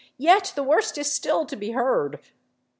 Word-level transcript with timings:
Yet 0.17 0.53
the 0.55 0.63
worst 0.63 0.97
is 0.97 1.11
still 1.13 1.45
to 1.45 1.55
be 1.55 1.73
heard. 1.73 2.19